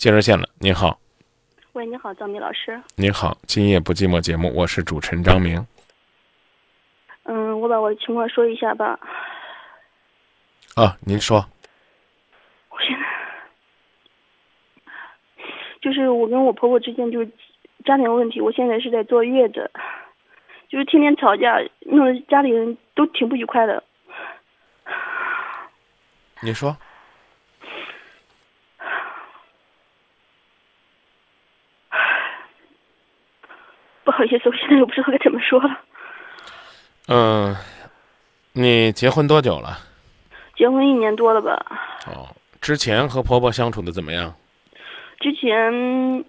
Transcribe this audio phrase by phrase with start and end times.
[0.00, 0.98] 接热线了，您好，
[1.74, 2.80] 喂，你好，张明老师。
[2.96, 5.66] 您好，今夜不寂寞节目，我是主持人张明。
[7.24, 8.98] 嗯，我把我的情况说一下吧。
[10.74, 11.44] 啊，您说，
[12.70, 13.04] 我现在
[15.82, 17.30] 就是我跟我婆婆之间就是
[17.84, 19.70] 家庭问题，我现在是在坐月子，
[20.70, 23.84] 就是天天吵架，弄得家里人都挺不愉快的。
[26.40, 26.74] 您说，
[34.20, 35.80] 不好意思，我现在又不知道该怎么说了。
[37.08, 37.56] 嗯，
[38.52, 39.78] 你结婚多久了？
[40.54, 41.58] 结婚一年多了吧？
[42.06, 42.28] 哦，
[42.60, 44.34] 之前和婆婆相处的怎么样？
[45.20, 46.22] 之前嗯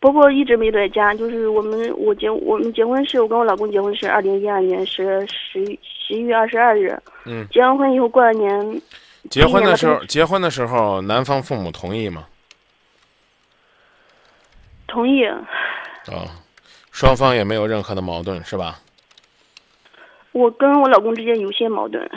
[0.00, 8.82] 婆婆一直没在家，就是我们我结我们结婚是我跟我老公结婚是二零一二年十十十一月二十二日，嗯，结完婚以后过了年，
[9.30, 12.26] 结婚的时候，结婚的时候，男方父母同意吗？
[14.88, 15.24] 同意。
[15.24, 16.30] 啊、
[16.96, 18.78] 双方也没有任何的矛盾，是吧？
[20.32, 22.10] 我跟我老公之间有些矛盾，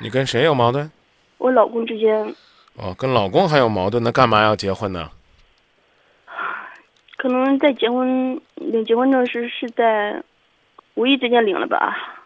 [0.00, 0.90] 你跟谁有矛盾？
[1.36, 2.34] 我老公之间
[2.78, 5.10] 哦，跟老公还有矛盾，那干嘛要结婚呢？
[7.18, 10.22] 可能在结婚领结婚证时是在
[10.94, 12.24] 无意之间领了吧。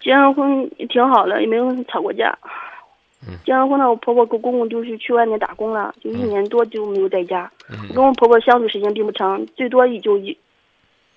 [0.00, 2.38] 结完婚也挺好的，也没有吵过架。
[3.26, 7.50] 嗯结完婚了，我婆婆跟公公就是去外面打工了，就一年多就没有在家。
[7.94, 10.36] 跟我婆婆相处时间并不长，最多也就一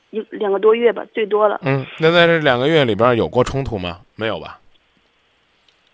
[0.09, 1.59] 一两个多月吧，最多了。
[1.63, 3.99] 嗯，那在这两个月里边有过冲突吗？
[4.15, 4.59] 没有吧？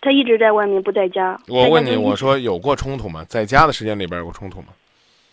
[0.00, 1.38] 她一直在外面不在家。
[1.48, 3.24] 我问你，我说有过冲突吗？
[3.28, 4.68] 在家的时间里边有过冲突吗？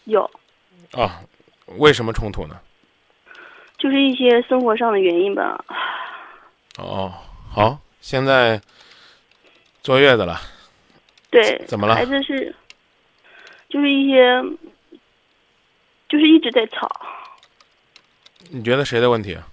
[0.05, 0.29] 有，
[0.91, 1.21] 啊，
[1.77, 2.59] 为什么冲突呢？
[3.77, 5.63] 就是一些生活上的原因吧。
[6.77, 7.13] 哦，
[7.49, 8.59] 好，现在
[9.81, 10.39] 坐月子了，
[11.35, 12.55] 对，怎么了孩子是，
[13.67, 14.41] 就是一些，
[16.07, 16.89] 就是一直在吵。
[18.51, 19.47] 你觉得谁的问题啊？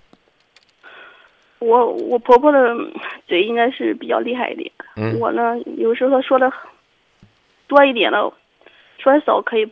[1.58, 2.76] 我我婆婆的
[3.26, 6.52] 嘴应该是比较厉害一点，嗯我呢有时候说的
[7.66, 8.32] 多一点了，
[8.98, 9.68] 说的少可以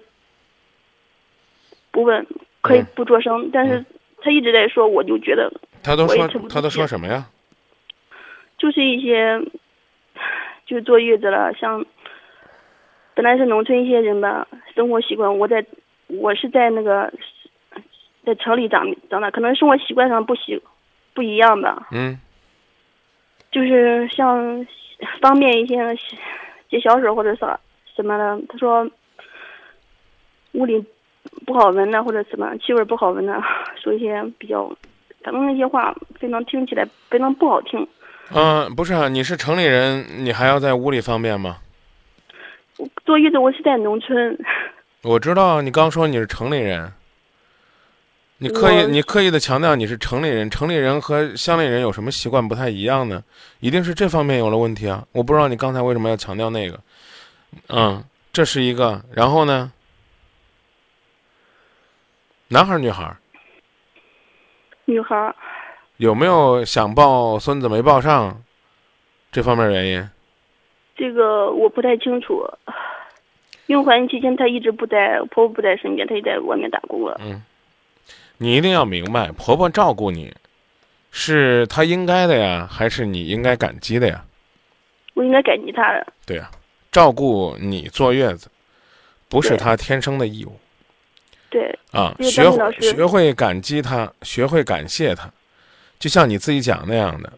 [1.90, 2.26] 不问，
[2.60, 3.84] 可以嗯不作声，但是
[4.22, 5.52] 她一直在说，我就觉得
[5.82, 7.28] 他都说我也听不他都说什么呀？
[8.56, 9.40] 就是一些，
[10.66, 11.84] 就是坐月子了，像
[13.20, 15.62] 本来是农村一些人吧，生活习惯，我在
[16.06, 17.12] 我是在那个
[18.24, 20.58] 在城里长长大，可能生活习惯上不习
[21.12, 22.18] 不一样吧，嗯
[23.52, 24.66] 就是像
[25.20, 25.76] 方便一些
[26.70, 27.60] 接小手或者啥
[27.94, 28.90] 什么的，他说
[30.52, 30.82] 屋里
[31.44, 33.38] 不好闻的，或者什么气味不好闻的，
[33.76, 34.66] 说一些比较，
[35.22, 37.86] 反正那些话非常听起来非常不好听。
[38.34, 41.58] 嗯、不是啊，你是城里人，你还要在屋里方便吗？
[42.80, 44.38] 我坐月子我是在农村，
[45.02, 46.90] 我知道你刚说你是城里人，
[48.38, 53.22] 你刻意你刻意的强调你是城里人，城里人和乡里人有什么习惯不太一样呢？
[53.58, 55.06] 一定是这方面有了问题啊！
[55.12, 56.80] 我不知道你刚才为什么要强调那个。
[57.68, 58.02] 嗯，
[58.32, 59.70] 这是一个，然后呢？
[62.48, 63.16] 男孩儿女孩儿
[64.86, 65.36] 女孩儿。
[65.98, 68.42] 有没有想抱孙子没抱上
[69.30, 70.10] 这方面原因？
[71.00, 72.46] 这个我不太清楚。
[73.66, 77.18] 因为怀孕期间她一直不在，婆婆不在身边，她就在外面打工了。
[77.24, 77.40] 嗯，
[78.36, 80.34] 你一定要明白，婆婆照顾你，
[81.10, 84.24] 是她应该的呀，还是你应该感激的呀？
[85.14, 86.06] 我应该感激她的。
[86.26, 86.50] 对呀、
[86.90, 88.50] 照顾你坐月子，
[89.28, 90.52] 不是她天生的义务
[91.48, 92.12] 对，啊。
[92.20, 92.50] 学
[92.80, 95.30] 学会感激她，学会感谢她，
[95.98, 97.32] 就像你自己讲那样的，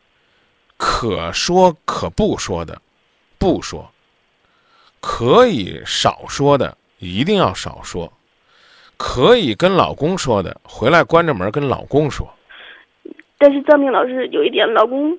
[0.78, 2.80] 可说可不说的，
[3.42, 3.90] 不说；
[5.00, 8.08] 可以少说的，一定要少说；
[8.96, 12.32] 可以跟老公说的，回来关着门跟老公说。
[13.36, 15.18] 但是张明老师有一点，老公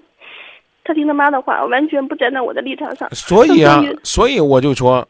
[0.86, 3.14] 他听他妈的话，完全不站在我的立场上。
[3.14, 5.06] 所以啊所以我就说，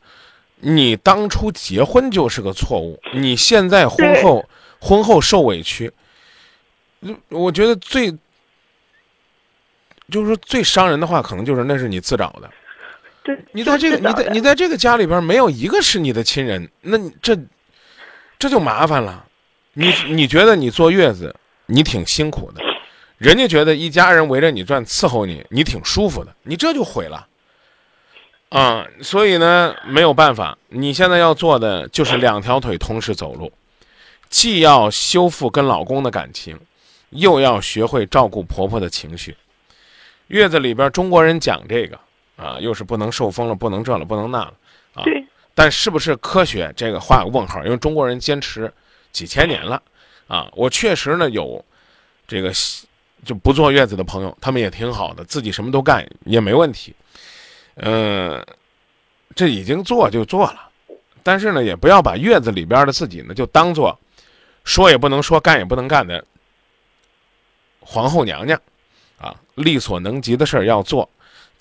[0.59, 4.44] 你当初结婚就是个错误，你现在婚后
[4.81, 5.92] 婚后受委屈，
[7.01, 8.12] 嗯我觉得最
[10.10, 12.50] 就是说最伤人的话，可能就是那是你自找的。
[13.24, 17.38] 对，你在这个你在你在这个家里边没有一个是你的亲人，那你这
[18.38, 19.25] 这就麻烦了。
[19.74, 21.36] 你你觉得你坐月子
[21.66, 22.62] 你挺辛苦的，
[23.18, 27.28] 人家觉得一家人围着你转伺候你，你挺舒服的，你这就毁了。
[28.50, 33.52] 啊、所以呢，没有办法，你现在要做的就是两条腿同时走路，
[34.30, 36.60] 既要修复跟老公的感情，
[37.10, 39.36] 又要学会照顾婆婆的情绪。
[40.28, 42.00] 月子里边，中国人讲这个
[42.35, 44.53] 啊，又是不能受风了，不能这了，不能那了。
[45.03, 45.25] 对
[45.56, 48.71] 但是不是科学，这个画个问号，因为中国人坚持
[49.12, 49.81] 几千年了，
[50.27, 51.63] 啊，我确实呢有
[52.27, 52.51] 这个
[53.24, 56.95] 就不坐月子的朋友，他们也挺好的，自己什么都干也没问题，
[57.75, 58.44] 嗯，
[59.36, 60.69] 这已经做就做了，
[61.21, 63.97] 但是呢，也不要把月子里边的自己呢就当做
[64.63, 66.25] 说也不能说，干也不能干的
[67.79, 68.59] 皇后娘娘，
[69.19, 71.07] 啊，力所能及的事儿要做，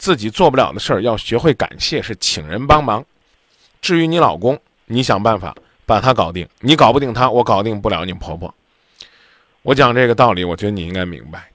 [0.02, 3.04] 自己做不了的事儿要学会感谢，是请人帮忙。
[3.80, 5.54] 至于你老公，你想办法
[5.86, 6.44] 把他搞定。
[6.58, 8.52] 你搞不定他，我搞定不了你婆婆。
[9.62, 11.48] 我讲这个道理，我觉得你应该明白。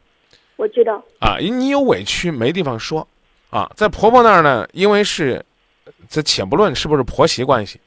[0.55, 1.03] 我知道。
[1.19, 3.05] 啊，你有委屈没地方说，
[3.49, 5.45] 啊，在婆婆那儿呢，因为是，
[6.07, 7.81] 这且不论是不是婆媳关系，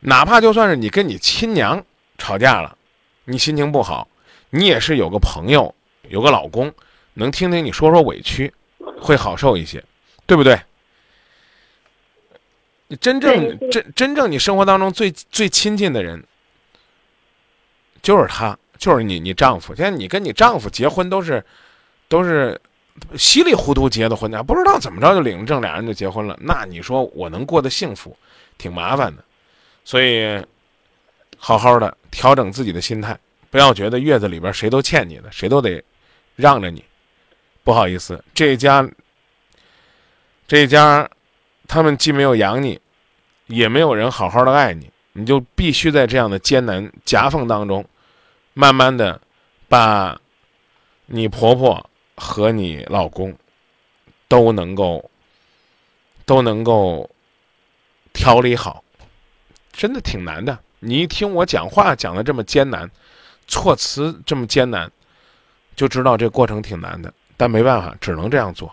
[0.00, 1.80] 哪怕就算是你跟你亲娘
[2.18, 2.76] 吵架了，
[3.26, 4.08] 你心情不好，
[4.50, 5.72] 你也是有个朋友，
[6.08, 6.72] 有个老公，
[7.14, 8.52] 能听听你说说委屈，
[9.02, 9.82] 会好受一些，
[10.26, 10.58] 对不对？
[12.88, 16.22] 你真正真真正你生活当中最最亲近的人，
[18.02, 19.74] 就是他，就是你你丈夫。
[19.74, 21.42] 现在你跟你丈夫结婚都是
[22.06, 22.60] 都是
[23.16, 26.38] 稀里糊涂结的婚呢，不知道怎么着就领证，俩人就结婚了。
[26.42, 28.14] 那你说我能过得幸福，
[28.58, 29.24] 挺麻烦的。
[29.84, 30.40] 所以
[31.38, 33.18] 好好的调整自己的心态，
[33.50, 35.82] 不要觉得月子里边谁都欠你的，谁都得
[36.36, 36.84] 让着你。
[37.64, 38.88] 不好意思，这家
[40.46, 41.08] 这家。
[41.68, 42.78] 他们既没有养你，
[43.46, 47.82] 也没有人好好的爱你，你就必须在这样的艰难夹缝当中，
[48.52, 49.18] 慢慢的
[49.68, 50.20] 把
[51.06, 53.34] 你婆婆和你老公
[54.28, 55.10] 都能够
[56.26, 57.08] 都能够
[58.12, 58.84] 调理好，
[59.72, 60.58] 真的挺难的。
[60.80, 62.90] 你一听我讲话讲的这么艰难，
[63.46, 64.92] 措辞这么艰难，
[65.74, 67.14] 就知道这过程挺难的。
[67.42, 68.72] 但没办法，只能这样做。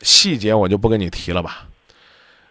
[0.00, 1.68] 细节我就不跟你提了吧，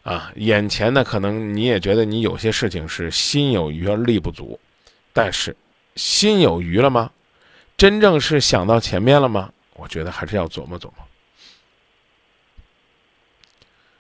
[0.04, 4.60] 啊，眼前呢可能你也觉得你有些事情是心有余而力不足，
[5.12, 5.58] 但是
[5.96, 7.10] 心有余了吗？
[7.76, 9.52] 真正是想到前面了吗？
[9.74, 10.94] 我觉得还是要琢磨琢磨，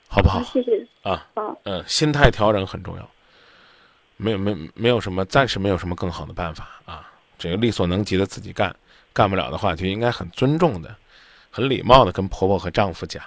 [0.08, 0.40] 好不好？
[0.44, 1.26] 谢谢啊，
[1.64, 3.10] 嗯，心态调整很重要，
[4.18, 7.12] 没有没没有什么，暂时没有什么更好的办法啊。
[7.38, 8.74] 这个力所能及的自己干，
[9.16, 10.94] 干不了的话就应该很尊重的、
[11.50, 13.24] 很礼貌的跟婆婆和丈夫讲。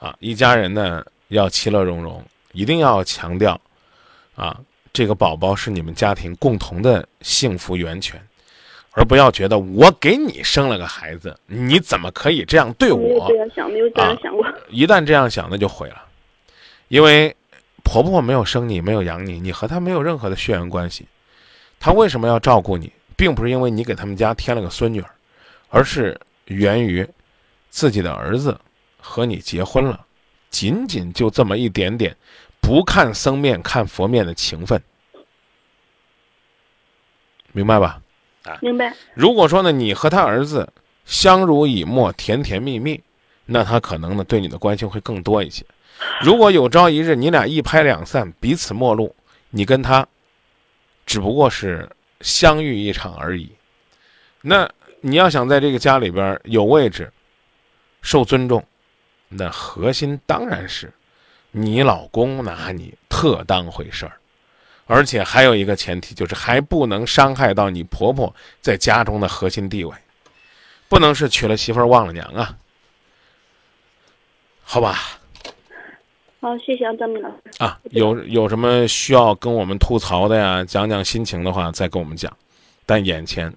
[0.00, 2.22] 啊，一家人呢要其乐融融，
[2.52, 3.58] 一定要强调，
[4.34, 4.60] 啊，
[4.92, 8.20] 这个宝宝是你们家庭共同的幸福源泉，
[8.90, 13.28] 而不要觉得我给你生了个孩子，你怎么可以这样对我？
[13.28, 14.44] 这样想，没有这样想过。
[14.68, 16.02] 一旦这样想，那就毁了，
[16.88, 17.34] 因为
[17.84, 21.06] 婆婆没有生你，没有养你，你和她没有任何的血缘关系，
[21.78, 25.10] 她为什么要照顾你，并不是因为你给他们家添了个孙女儿，
[25.68, 27.08] 而是源于
[27.70, 28.58] 自己的儿子。
[29.06, 30.06] 和你结婚了，
[30.48, 32.16] 仅仅就这么一点点，
[32.58, 34.82] 不看僧面看佛面的情分，
[37.52, 38.00] 明白吧？
[38.44, 38.96] 啊，明白。
[39.12, 40.72] 如果说呢，你和他儿子
[41.04, 42.98] 相濡以沫、甜甜蜜蜜，
[43.44, 45.62] 那他可能呢对你的关心会更多一些。
[46.22, 49.14] 如果有朝一日你俩一拍两散，彼此陌路，
[49.50, 50.08] 你跟他
[51.04, 51.86] 只不过是
[52.20, 53.52] 相遇一场而已。
[54.40, 54.70] 那
[55.00, 57.12] 你要想在这个家里边有位置、
[58.02, 58.66] 受尊重。
[59.28, 60.92] 那核心当然是，
[61.50, 64.16] 你老公拿你特当回事儿，
[64.86, 69.96] 而且还有一个前提，就是还不能伤害到你婆婆在家中的核心地位，
[70.88, 72.56] 不能是娶了媳妇忘了娘啊，
[74.62, 75.18] 好吧？
[76.44, 82.30] 好，谢谢张明老师啊，有有什么需要跟我们吐槽的呀，讲讲心情的话，再跟我们讲，
[82.84, 83.50] 但眼前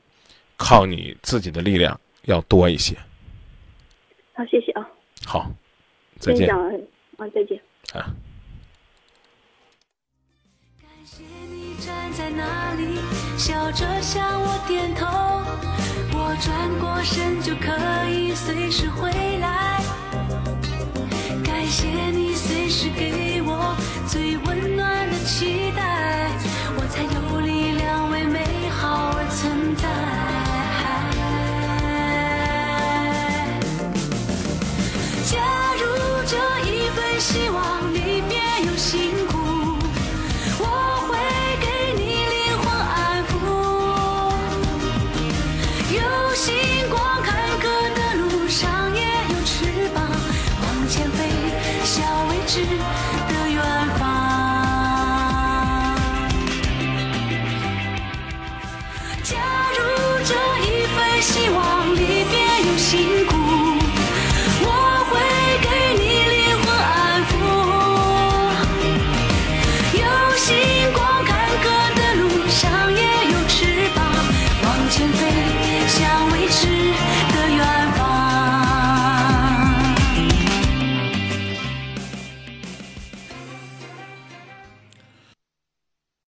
[0.55, 2.95] 靠你自己的力量要多一些。
[4.31, 4.87] 好，谢谢啊。
[5.25, 5.51] 好。
[6.17, 6.57] 再见啊！
[7.35, 7.59] 再见
[7.93, 8.07] 啊！
[10.81, 13.01] 感谢你站在那里，
[13.37, 15.05] 笑着向我点头。
[16.17, 19.81] 我转过身就可以随时回来。
[21.43, 21.87] 感谢
[22.79, 23.75] 是给我
[24.07, 25.96] 最温暖的期待，